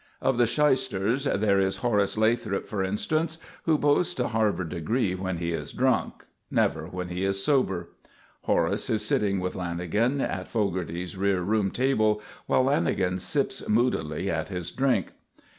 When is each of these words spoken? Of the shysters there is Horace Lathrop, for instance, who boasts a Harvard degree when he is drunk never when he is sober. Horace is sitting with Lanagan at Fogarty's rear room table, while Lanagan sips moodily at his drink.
Of 0.19 0.39
the 0.39 0.47
shysters 0.47 1.25
there 1.25 1.59
is 1.59 1.77
Horace 1.85 2.17
Lathrop, 2.17 2.65
for 2.65 2.83
instance, 2.83 3.37
who 3.65 3.77
boasts 3.77 4.19
a 4.19 4.29
Harvard 4.29 4.69
degree 4.69 5.13
when 5.13 5.37
he 5.37 5.51
is 5.51 5.73
drunk 5.73 6.25
never 6.49 6.87
when 6.87 7.09
he 7.09 7.23
is 7.23 7.43
sober. 7.43 7.89
Horace 8.45 8.89
is 8.89 9.05
sitting 9.05 9.39
with 9.39 9.53
Lanagan 9.53 10.19
at 10.19 10.47
Fogarty's 10.49 11.15
rear 11.15 11.41
room 11.43 11.69
table, 11.69 12.19
while 12.47 12.63
Lanagan 12.63 13.19
sips 13.21 13.69
moodily 13.69 14.27
at 14.27 14.49
his 14.49 14.71
drink. 14.71 15.09